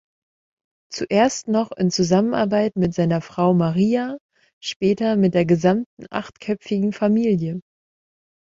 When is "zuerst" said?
0.91-1.47